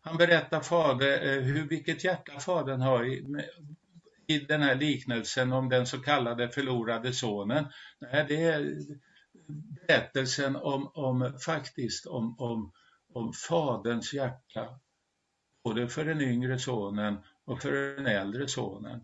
[0.01, 3.25] Han berättar fader, eh, hur, vilket hjärta Fadern har i,
[4.27, 7.65] i den här liknelsen om den så kallade förlorade sonen.
[7.99, 8.75] Nej, det är
[9.87, 12.71] berättelsen om, om faktiskt om, om,
[13.15, 14.79] om faderns hjärta.
[15.63, 19.03] Både för den yngre sonen och för den äldre sonen.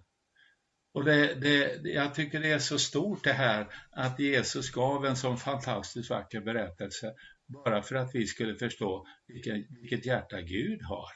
[0.91, 5.15] Och det, det, jag tycker det är så stort det här att Jesus gav en
[5.15, 7.13] sån fantastiskt vacker berättelse
[7.49, 11.09] bara för att vi skulle förstå vilken, vilket hjärta Gud har.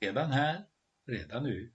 [0.00, 0.64] Redan här,
[1.06, 1.72] redan nu.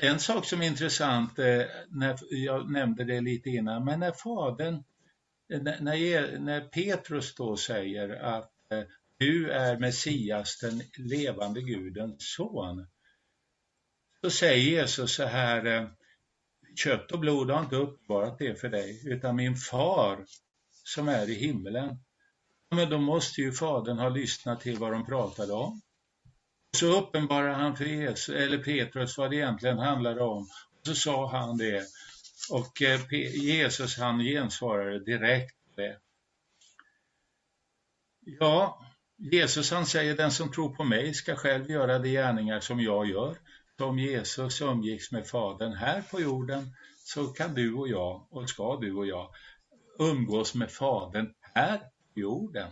[0.00, 4.82] En sak som är intressant, eh, när jag nämnde det lite innan, men när fadern,
[5.48, 8.82] när, e, när Petrus då säger att eh,
[9.18, 12.86] du är Messias, den levande Gudens son,
[14.20, 15.88] så säger Jesus så här, eh,
[16.76, 20.24] kött och blod har inte uppenbarat det för dig, utan min far
[20.84, 21.98] som är i himlen.
[22.70, 25.80] Men då måste ju fadern ha lyssnat till vad de pratade om.
[26.76, 30.48] Så uppenbarar han för Jesus, eller Petrus vad det egentligen handlade om.
[30.86, 31.82] Så sa han det.
[32.50, 33.00] Och eh,
[33.34, 35.98] Jesus han gensvarade direkt på det.
[38.20, 38.80] Ja,
[39.16, 43.06] Jesus han säger den som tror på mig ska själv göra de gärningar som jag
[43.06, 43.36] gör.
[43.78, 48.76] Som Jesus umgicks med Fadern här på jorden så kan du och jag, och ska
[48.76, 49.34] du och jag,
[49.98, 52.70] umgås med Fadern här på jorden.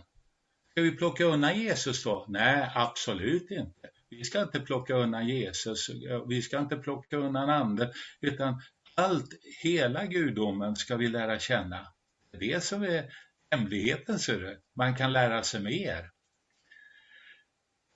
[0.71, 2.25] Ska vi plocka undan Jesus då?
[2.27, 3.89] Nej, absolut inte.
[4.09, 8.61] Vi ska inte plocka undan Jesus, eh, vi ska inte plocka undan anden, utan
[8.95, 9.29] allt,
[9.63, 11.87] hela gudomen ska vi lära känna.
[12.31, 13.13] Det är det som är
[13.51, 14.61] hemligheten, ser du.
[14.75, 16.09] Man kan lära sig mer.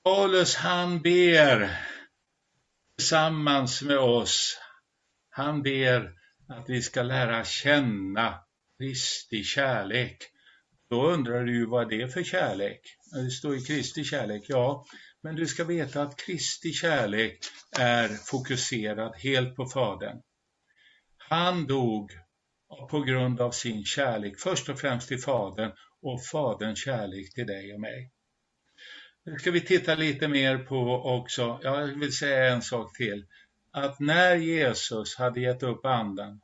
[0.04, 1.78] Paulus han ber
[2.98, 4.60] tillsammans med oss.
[5.30, 6.14] Han ber
[6.50, 8.40] att vi ska lära känna
[8.78, 10.18] Kristi kärlek.
[10.90, 12.82] Då undrar du ju vad det är för kärlek.
[13.12, 14.86] Det står ju Kristi kärlek, ja.
[15.24, 17.40] Men du ska veta att Kristi kärlek
[17.80, 20.22] är fokuserad helt på Fadern.
[21.30, 22.12] Han dog
[22.90, 27.74] på grund av sin kärlek, först och främst till Fadern och Faderns kärlek till dig
[27.74, 28.12] och mig.
[29.26, 33.26] Nu ska vi titta lite mer på också, jag vill säga en sak till,
[33.72, 36.42] att när Jesus hade gett upp anden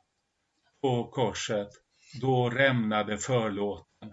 [0.82, 1.68] på korset,
[2.20, 4.12] då rämnade förlåten.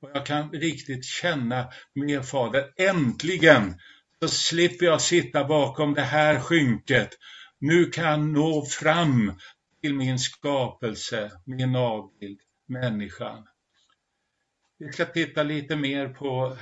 [0.00, 3.74] Och jag kan riktigt känna med Fader, äntligen
[4.20, 7.10] så slipper jag sitta bakom det här skynket.
[7.58, 9.38] Nu kan jag nå fram
[9.82, 13.46] till min skapelse, min avbild, människan.
[14.78, 16.56] Vi ska titta lite mer på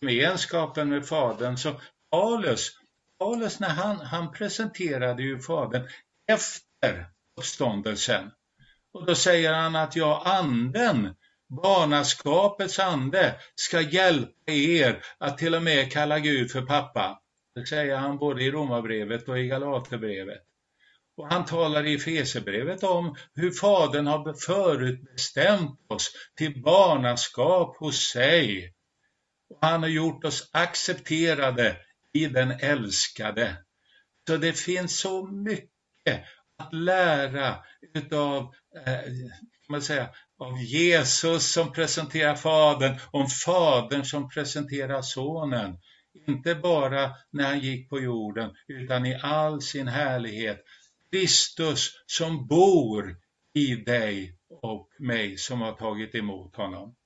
[0.00, 1.56] gemenskapen med Fadern.
[1.56, 2.70] Så Paulus,
[3.18, 5.88] Paulus när han, han presenterade ju Fadern
[6.32, 8.30] efter uppståndelsen.
[8.92, 11.14] Och då säger han att jag, anden,
[11.62, 17.20] barnaskapets ande, ska hjälpa er att till och med kalla Gud för pappa.
[17.54, 20.45] Det säger han både i Romarbrevet och i Galaterbrevet.
[21.16, 28.72] Och han talar i Fesebrevet om hur Fadern har förutbestämt oss till barnaskap hos sig.
[29.50, 31.76] Och han har gjort oss accepterade
[32.12, 33.56] i den älskade.
[34.28, 36.24] Så det finns så mycket
[36.58, 37.56] att lära
[37.94, 38.54] utav
[38.86, 39.00] eh,
[39.66, 45.78] kan man säga, av Jesus som presenterar Fadern, om Fadern som presenterar Sonen.
[46.28, 50.58] Inte bara när han gick på jorden, utan i all sin härlighet.
[51.10, 53.16] Kristus som bor
[53.54, 56.96] i dig och mig som har tagit emot honom.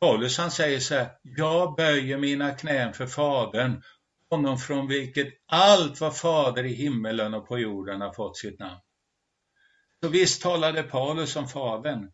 [0.00, 3.82] Paulus han säger så här, jag böjer mina knän för Fadern,
[4.30, 8.80] honom från vilket allt vad Fader i himmelen och på jorden har fått sitt namn.
[10.02, 12.10] Så visst talade Paulus om Fadern.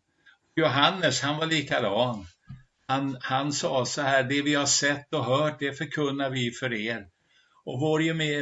[0.55, 2.25] Johannes, han var likadan.
[2.87, 6.73] Han, han sa så här, det vi har sett och hört, det förkunnar vi för
[6.73, 7.07] er.
[7.69, 7.99] Och vår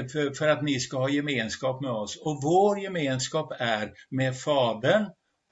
[0.09, 2.21] för, för att ni ska ha gemenskap med oss.
[2.21, 5.05] Och vår gemenskap är med Fadern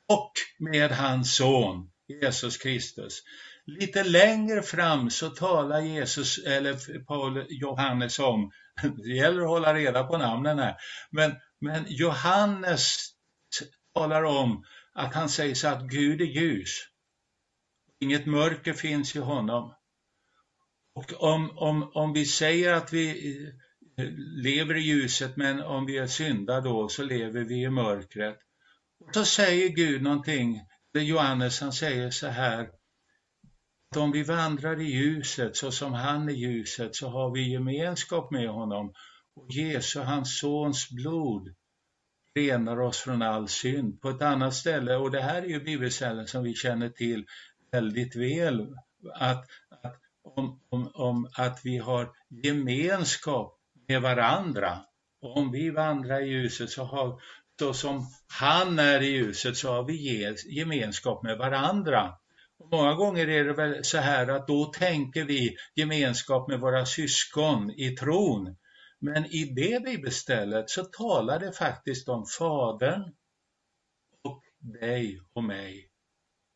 [0.10, 3.22] och med hans son, Jesus Kristus.
[3.66, 8.52] Lite längre fram så talar Jesus, eller Paul, Johannes om,
[8.98, 10.76] det gäller att hålla reda på namnen här,
[11.12, 12.98] men, men Johannes
[13.96, 16.70] talar om att han säger så att Gud är ljus.
[18.00, 19.76] Inget mörker finns i honom.
[20.96, 23.52] Och om, om, om vi säger att vi
[24.44, 28.38] lever i ljuset men om vi är syndar då så lever vi i mörkret.
[29.00, 30.62] Och så säger Gud någonting
[30.94, 32.70] Johannes han säger så här,
[33.92, 38.32] att om vi vandrar i ljuset så som han är ljuset så har vi gemenskap
[38.32, 38.94] med honom
[39.36, 41.56] och Jesu, hans sons blod,
[42.36, 44.02] renar oss från all synd.
[44.02, 47.26] På ett annat ställe, och det här är ju bibelställen som vi känner till
[47.72, 48.76] väldigt väl,
[49.14, 49.46] att,
[49.84, 53.55] att om, om, om att vi har gemenskap
[53.88, 54.80] med varandra.
[55.22, 57.22] Om vi vandrar i ljuset så har,
[57.60, 62.14] så som han är i ljuset så har vi gemenskap med varandra.
[62.60, 66.86] Och många gånger är det väl så här att då tänker vi gemenskap med våra
[66.86, 68.56] syskon i tron.
[69.00, 73.14] Men i det bibelstället så talar det faktiskt om Fadern
[74.24, 74.44] och
[74.82, 75.90] dig och mig.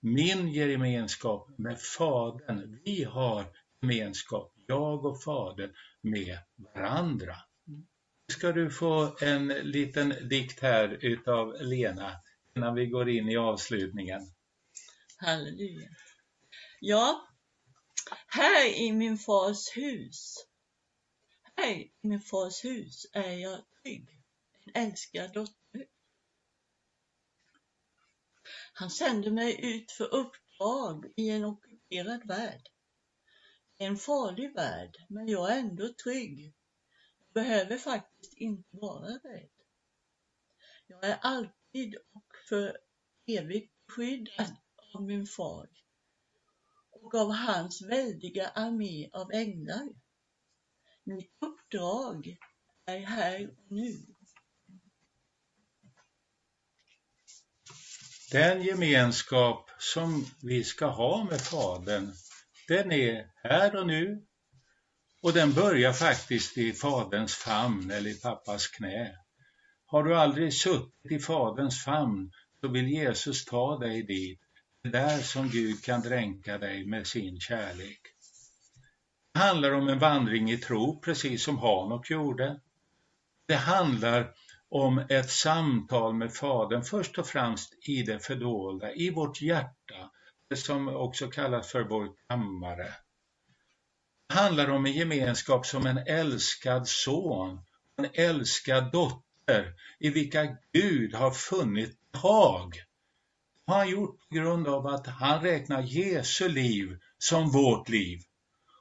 [0.02, 2.82] Min gemenskap med Fadern.
[2.86, 3.46] Vi har
[3.82, 7.36] gemenskap, jag och Fadern, med varandra.
[8.32, 12.12] Ska du få en liten dikt här utav Lena
[12.56, 14.22] innan vi går in i avslutningen.
[15.18, 15.90] Halleluja.
[16.80, 17.28] Ja,
[18.28, 20.36] här i min fars hus,
[21.56, 24.10] här i min fars hus är jag trygg,
[24.66, 25.86] en älskad dotter.
[28.74, 32.70] Han sände mig ut för uppdrag i en ockuperad värld.
[33.82, 36.54] En farlig värld, men jag är ändå trygg.
[37.20, 39.50] Jag behöver faktiskt inte vara rädd.
[40.88, 42.78] Jag är alltid och för
[43.26, 44.56] evigt beskyddad
[44.94, 45.70] av min far
[46.92, 49.90] och av hans väldiga armé av änglar.
[51.04, 52.38] Mitt uppdrag
[52.86, 54.06] är här och nu.
[58.32, 62.14] Den gemenskap som vi ska ha med Fadern,
[62.70, 64.26] den är här och nu
[65.22, 69.16] och den börjar faktiskt i Faderns famn eller i pappas knä.
[69.86, 74.40] Har du aldrig suttit i Faderns famn så vill Jesus ta dig dit.
[74.84, 78.02] Det är där som Gud kan dränka dig med sin kärlek.
[79.34, 82.60] Det handlar om en vandring i tro, precis som Hanok gjorde.
[83.48, 84.34] Det handlar
[84.70, 90.12] om ett samtal med Fadern, först och främst i det fördolda, i vårt hjärta,
[90.56, 92.94] som också kallas för vår kammare.
[94.28, 97.60] Det handlar om en gemenskap som en älskad son,
[97.98, 102.74] en älskad dotter, i vilka Gud har funnit behag.
[103.66, 108.20] Det har han gjort på grund av att han räknar Jesu liv som vårt liv.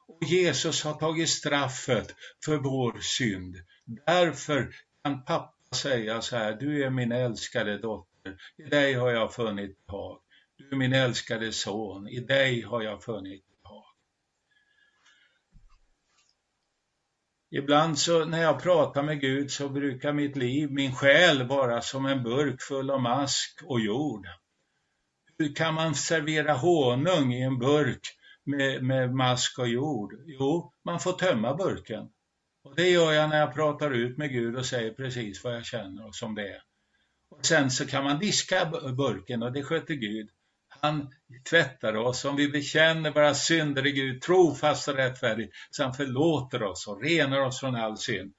[0.07, 3.57] Och Jesus har tagit straffet för vår synd.
[4.07, 9.35] Därför kan pappa säga så här, du är min älskade dotter, i dig har jag
[9.35, 10.21] funnit behag.
[10.59, 13.85] Du min älskade son, i dig har jag funnit behag.
[17.51, 22.07] Ibland så när jag pratar med Gud så brukar mitt liv, min själ vara som
[22.07, 24.27] en burk full av mask och jord.
[25.39, 28.01] Hur kan man servera honung i en burk
[28.45, 30.15] med, med mask och jord?
[30.27, 32.11] Jo, man får tömma burken.
[32.65, 35.67] Och det gör jag när jag pratar ut med Gud och säger precis vad jag
[35.67, 36.63] känner och som det är.
[37.31, 40.31] Och sen så kan man diska burken och det sköter Gud.
[40.81, 41.09] Han
[41.51, 46.63] tvättar oss om vi bekänner våra synder i Gud, trofast och rättfärdig, så han förlåter
[46.63, 48.33] oss och renar oss från all synd.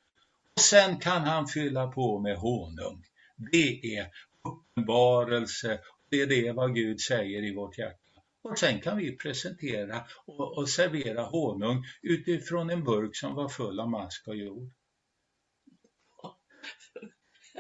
[0.56, 3.04] Och sen kan han fylla på med honung.
[3.52, 4.08] Det är
[4.50, 7.98] uppenbarelse, det är det vad Gud säger i vårt hjärta.
[8.42, 13.80] Och sen kan vi presentera och, och servera honung utifrån en burk som var full
[13.80, 14.72] av mask och jord.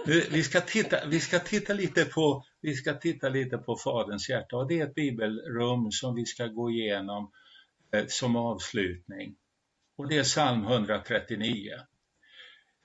[0.05, 4.57] Vi ska, titta, vi, ska titta lite på, vi ska titta lite på Faderns hjärta
[4.57, 7.31] och det är ett bibelrum som vi ska gå igenom
[7.93, 9.35] eh, som avslutning.
[9.97, 11.71] Och det är psalm 139.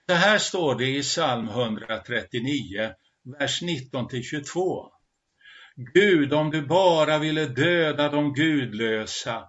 [0.07, 2.95] Så här står det i psalm 139,
[3.39, 4.91] vers 19 till 22.
[5.77, 9.49] Gud, om du bara ville döda de gudlösa,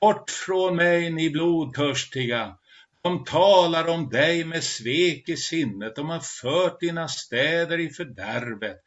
[0.00, 2.58] bort från mig ni blodtörstiga.
[3.04, 8.80] De talar om dig med svek i sinnet, de har fört dina städer i fördärvet.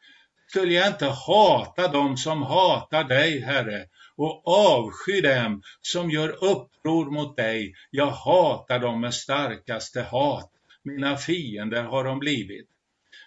[0.48, 7.10] Skulle jag inte hata dem som hatar dig, Herre, och avsky dem som gör uppror
[7.10, 7.74] mot dig.
[7.90, 10.50] Jag hatar dem med starkaste hat.
[10.84, 12.68] Mina fiender har de blivit.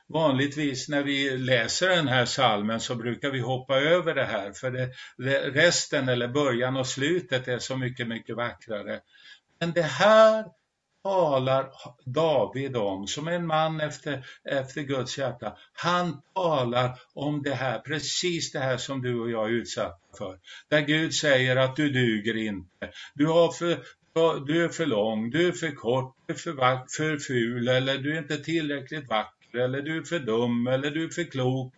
[0.07, 4.71] Vanligtvis när vi läser den här salmen så brukar vi hoppa över det här för
[4.71, 4.89] det,
[5.49, 8.99] resten eller början och slutet är så mycket, mycket vackrare.
[9.59, 10.45] Men det här
[11.03, 11.69] talar
[12.05, 15.57] David om som en man efter, efter Guds hjärta.
[15.73, 20.39] Han talar om det här, precis det här som du och jag är utsatta för.
[20.69, 22.91] Där Gud säger att du duger inte.
[23.13, 23.77] Du, har för,
[24.45, 27.97] du är för lång, du är för kort, du är för, vack, för ful eller
[27.97, 31.73] du är inte tillräckligt vacker eller du är för dum eller du är för klok.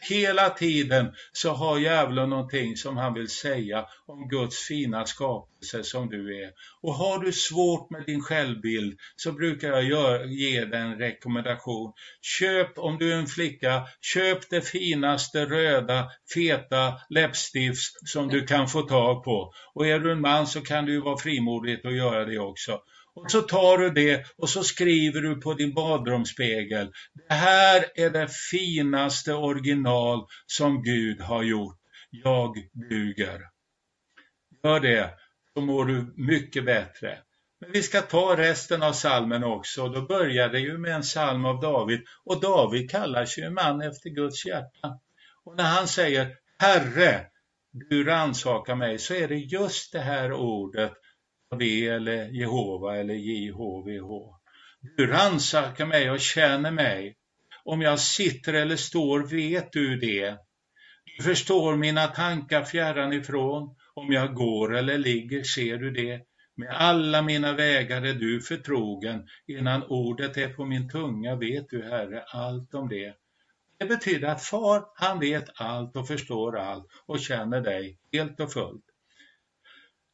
[0.00, 6.08] Hela tiden så har djävulen någonting som han vill säga om Guds fina skapelse som
[6.08, 6.50] du är.
[6.80, 11.92] Och har du svårt med din självbild så brukar jag gör, ge dig en rekommendation.
[12.22, 18.68] Köp, om du är en flicka, köp det finaste röda, feta läppstift som du kan
[18.68, 19.52] få tag på.
[19.74, 22.80] Och är du en man så kan du vara frimodigt att göra det också.
[23.24, 26.92] Och så tar du det och så skriver du på din badrumsspegel.
[27.28, 31.78] Det här är det finaste original som Gud har gjort.
[32.10, 32.54] Jag
[32.90, 33.40] duger.
[34.64, 35.10] Gör det,
[35.54, 37.18] så mår du mycket bättre.
[37.60, 39.88] Men vi ska ta resten av salmen också.
[39.88, 42.00] Då börjar det ju med en psalm av David.
[42.24, 45.00] Och David kallar sig ju man efter Guds hjärta.
[45.44, 47.26] Och när han säger Herre,
[47.72, 50.92] du rannsakar mig, så är det just det här ordet
[51.56, 54.34] det eller Jehova eller JHVH.
[54.96, 57.16] Du rannsakar mig och känner mig.
[57.64, 60.36] Om jag sitter eller står vet du det.
[61.16, 63.76] Du förstår mina tankar fjärran ifrån.
[63.94, 66.20] Om jag går eller ligger ser du det.
[66.56, 69.28] Med alla mina vägar är du förtrogen.
[69.46, 73.14] Innan ordet är på min tunga vet du, Herre, allt om det.
[73.78, 78.52] Det betyder att far, han vet allt och förstår allt och känner dig helt och
[78.52, 78.84] fullt.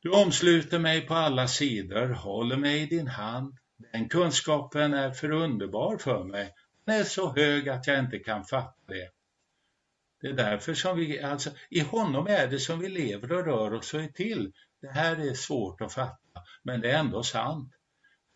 [0.04, 3.58] Du omsluter mig på alla sidor, håller mig i din hand.
[3.92, 6.54] Den kunskapen är för underbar för mig.
[6.86, 9.10] Den är så hög att jag inte kan fatta det.
[10.20, 13.74] Det är därför som vi, alltså i honom är det som vi lever och rör
[13.74, 14.52] oss och är till.
[14.80, 17.72] Det här är svårt att fatta, men det är ändå sant.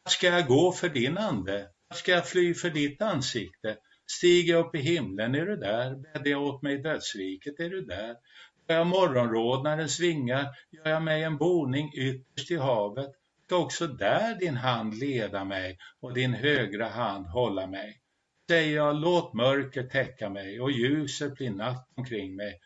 [0.09, 1.69] Ska jag gå för din ande?
[1.95, 3.77] Ska jag fly för ditt ansikte?
[4.11, 5.95] Stiger jag upp i himlen, är du där?
[5.97, 8.17] Bäddar jag åt mig i dödsriket, är du där?
[8.69, 13.11] Gör jag morgonrodnaden svingar, gör jag mig en boning ytterst i havet,
[13.47, 18.01] ska också där din hand leda mig och din högra hand hålla mig.
[18.51, 22.61] Säger jag, låt mörker täcka mig och ljuset bli natt omkring mig,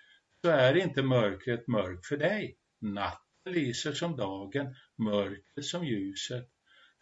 [0.44, 2.56] så är inte mörkret mörk för dig.
[2.80, 6.48] Natten lyser som dagen, mörkret som ljuset.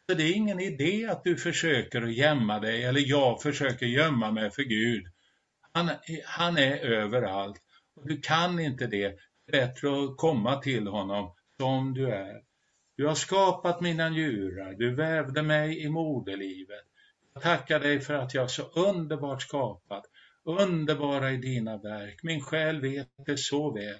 [0.06, 4.30] Så det är ingen idé att du försöker att gömma dig eller jag försöker gömma
[4.30, 5.04] mig för Gud.
[5.72, 5.90] Han,
[6.24, 7.62] han är överallt.
[8.04, 9.16] Du kan inte det.
[9.52, 12.42] Bättre att komma till honom som du är.
[12.96, 16.84] Du har skapat mina njurar, du vävde mig i moderlivet.
[17.34, 20.04] Jag tackar dig för att jag är så underbart skapat,
[20.44, 22.20] underbara i dina verk.
[22.22, 23.98] Min själ vet det så väl.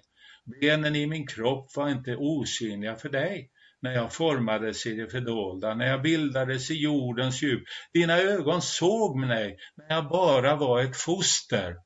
[0.61, 3.51] Benen i min kropp var inte osynliga för dig
[3.83, 7.63] när jag formades i det fördolda, när jag bildades i jordens djup.
[7.93, 11.77] Dina ögon såg mig när jag bara var ett foster.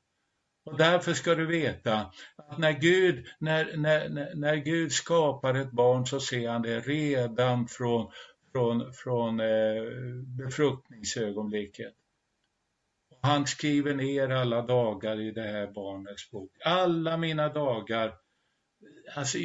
[0.65, 6.07] Och därför ska du veta att när Gud, när, när, när Gud skapar ett barn
[6.07, 8.11] så ser han det redan från,
[8.53, 9.83] från, från eh,
[10.45, 11.95] befruktningsögonblicket.
[13.21, 16.51] Han skriver ner alla dagar i det här barnets bok.
[16.65, 18.15] Alla mina dagar.
[19.17, 19.39] Alltså,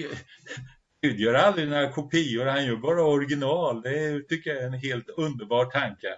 [1.01, 3.81] Gud gör aldrig några kopior, han gör bara original.
[3.81, 6.15] Det tycker jag är en helt underbar tanke.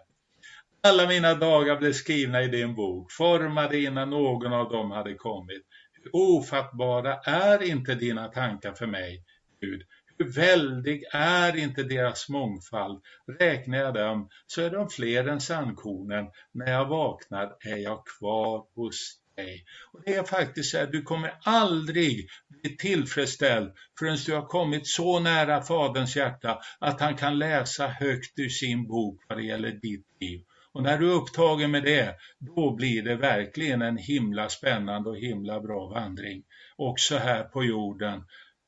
[0.83, 5.61] Alla mina dagar blev skrivna i din bok, formade innan någon av dem hade kommit.
[5.93, 9.23] Hur ofattbara är inte dina tankar för mig,
[9.61, 9.81] Gud?
[10.17, 13.01] Hur väldig är inte deras mångfald?
[13.39, 16.25] Räknar jag dem så är de fler än sandkornen.
[16.51, 19.65] När jag vaknar är jag kvar hos dig.
[19.93, 24.87] Och det är faktiskt så att du kommer aldrig bli tillfredsställd förrän du har kommit
[24.87, 29.71] så nära Faderns hjärta att han kan läsa högt ur sin bok vad det gäller
[29.71, 30.43] ditt liv.
[30.73, 35.17] Och när du är upptagen med det, då blir det verkligen en himla spännande och
[35.17, 36.43] himla bra vandring.
[36.75, 38.23] Också här på jorden,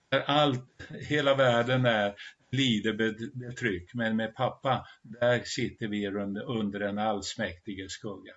[0.09, 2.13] där allt, hela världen är
[2.51, 2.93] lider
[3.33, 3.93] betryck.
[3.93, 8.33] Men med pappa, där sitter vi under, under en allsmäktige skugga.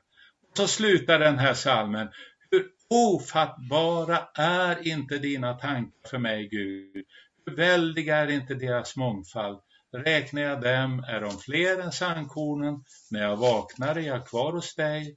[0.51, 2.09] Och så slutar den här salmen.
[2.51, 7.05] Hur ofattbara är inte dina tankar för mig, Gud?
[7.47, 9.61] Hur väldiga är inte deras mångfald?
[10.05, 12.85] Räknar jag dem är de fler än sandkornen.
[13.11, 15.17] När jag vaknar är jag kvar hos dig.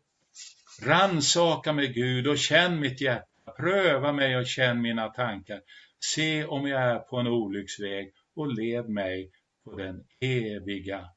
[0.82, 3.52] Ransaka mig Gud och känn mitt hjärta.
[3.58, 5.62] Pröva mig och känn mina tankar.
[6.16, 9.32] Se om jag är på en olycksväg och led mig
[9.64, 11.10] på den eviga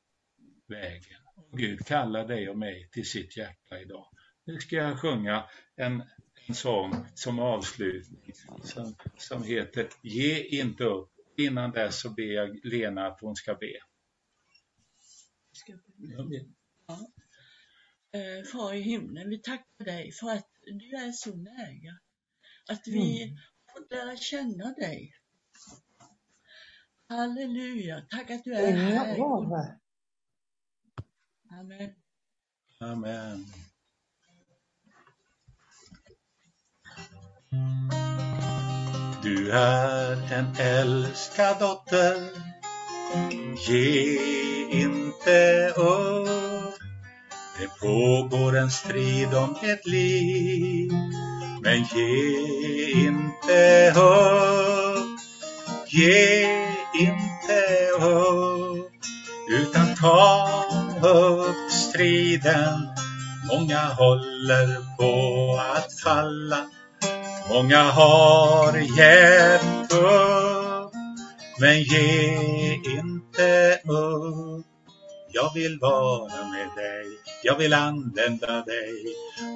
[0.68, 1.18] vägen.
[1.36, 4.06] Och Gud kallar dig och mig till sitt hjärta idag.
[4.44, 5.44] Nu ska jag sjunga
[5.76, 6.02] en,
[6.48, 8.32] en sång som avslutning
[8.62, 13.54] som, som heter Ge inte upp innan dess så ber jag Lena att hon ska
[13.54, 13.72] be.
[16.86, 17.12] Ja.
[18.20, 21.98] Eh, far i himlen, vi tackar dig för att du är så nära.
[22.68, 23.36] Att vi mm.
[23.72, 25.14] får lära känna dig.
[27.08, 29.18] Halleluja, tack att du är här.
[31.50, 31.94] Amen.
[32.80, 33.46] Amen.
[39.22, 42.16] Du är en älskad dotter.
[43.68, 44.18] Ge
[44.70, 46.78] inte upp.
[47.58, 50.92] Det pågår en strid om ditt liv.
[51.62, 55.20] Men ge inte upp.
[55.86, 56.46] Ge
[57.00, 58.92] inte upp.
[59.50, 60.64] Utan ta
[61.02, 62.88] upp striden.
[63.52, 66.66] Många håller på att falla.
[67.48, 70.92] Många har gett upp,
[71.60, 74.66] men ge inte upp.
[75.34, 77.06] Jag vill vara med dig,
[77.42, 78.92] jag vill använda dig.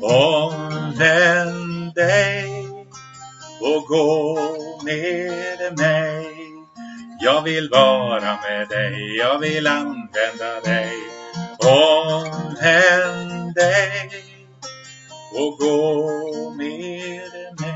[0.03, 2.68] Omvänd dig
[3.61, 4.39] och gå
[4.84, 6.26] med mig.
[7.20, 10.93] Jag vill vara med dig, jag vill använda dig.
[11.59, 14.11] Omvänd dig
[15.34, 17.30] och gå med
[17.61, 17.75] mig.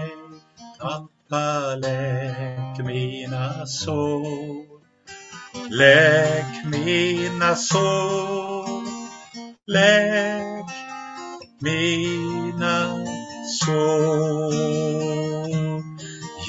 [0.80, 4.80] Pappa, läk mina sår.
[5.70, 8.84] Läk mina sår.
[9.66, 10.70] Läk
[11.60, 13.04] mina
[13.60, 14.52] sår.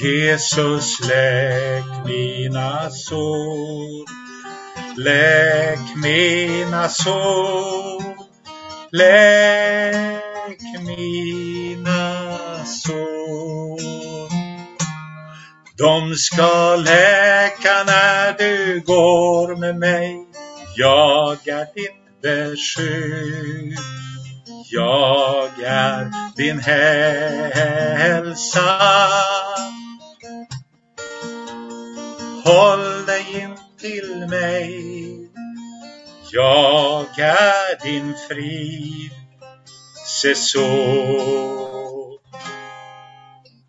[0.02, 4.06] Jesus, läk mina sår.
[4.96, 8.02] Läk mina sår.
[8.92, 11.51] Läk mina
[15.82, 20.26] De ska läka när du går med mig.
[20.76, 23.78] Jag är ditt beskydd.
[24.70, 26.58] Jag är din
[27.94, 28.78] hälsa.
[32.44, 34.82] Håll dig in till mig.
[36.32, 39.12] Jag är din frid.
[40.06, 40.68] Se så.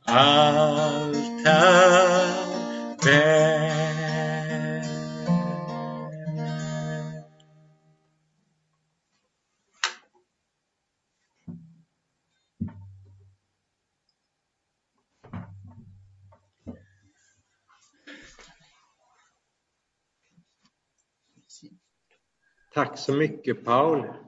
[0.05, 1.12] All
[1.45, 3.53] är väl.
[22.73, 24.22] Tack så mycket Paul.